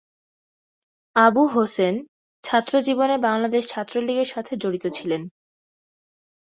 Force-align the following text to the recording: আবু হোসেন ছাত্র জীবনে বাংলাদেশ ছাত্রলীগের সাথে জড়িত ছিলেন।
আবু 1.15 1.43
হোসেন 1.47 1.95
ছাত্র 2.43 2.73
জীবনে 2.81 3.15
বাংলাদেশ 3.19 3.63
ছাত্রলীগের 3.67 4.27
সাথে 4.27 4.53
জড়িত 4.55 4.85
ছিলেন। 4.97 5.21